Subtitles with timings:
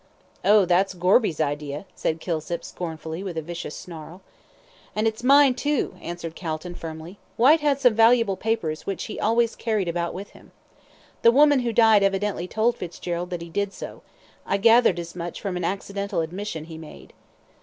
[0.43, 4.23] "Oh, that's Gorby's idea," said Kilsip, scornfully, with a vicious snarl.
[4.95, 7.19] "And it's mine too," answered Calton, firmly.
[7.37, 10.53] "Whyte had some valuable papers, which he always carried about with him.
[11.21, 14.01] The woman who died evidently told Fitzgerald that he did so;
[14.43, 17.13] I gathered as much from an accidental admission he made."